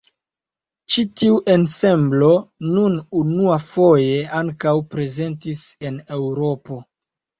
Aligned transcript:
Ĉi 0.93 1.03
tiu 1.21 1.35
ensemblo 1.55 2.29
nun 2.69 2.97
unuafoje 3.21 4.17
ankaŭ 4.41 4.75
prezentis 4.97 5.63
en 5.91 6.01
Eŭropo. 6.19 6.81